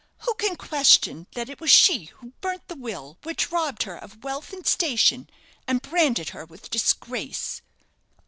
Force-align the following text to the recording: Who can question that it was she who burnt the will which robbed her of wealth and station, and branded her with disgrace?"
Who 0.21 0.33
can 0.33 0.55
question 0.55 1.27
that 1.33 1.47
it 1.47 1.61
was 1.61 1.69
she 1.69 2.05
who 2.05 2.31
burnt 2.41 2.67
the 2.67 2.75
will 2.75 3.19
which 3.21 3.51
robbed 3.51 3.83
her 3.83 3.95
of 3.95 4.23
wealth 4.23 4.51
and 4.51 4.65
station, 4.65 5.29
and 5.67 5.79
branded 5.79 6.29
her 6.29 6.43
with 6.43 6.71
disgrace?" 6.71 7.61